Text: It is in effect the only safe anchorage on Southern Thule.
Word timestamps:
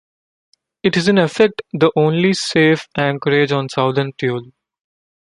It 0.81 0.97
is 0.97 1.07
in 1.09 1.19
effect 1.19 1.61
the 1.73 1.91
only 1.95 2.33
safe 2.33 2.87
anchorage 2.97 3.51
on 3.51 3.69
Southern 3.69 4.13
Thule. 4.13 4.51